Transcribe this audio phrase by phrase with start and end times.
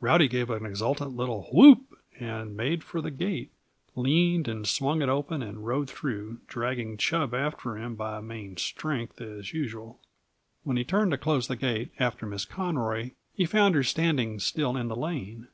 [0.00, 3.52] Rowdy gave an exultant little whoop and made for the gate,
[3.94, 9.20] leaned and swung it open and rode through, dragging Chub after him by main strength,
[9.20, 10.00] as usual.
[10.64, 14.76] When he turned to close the gate after Miss Conroy he found her standing still
[14.76, 15.46] in the lane.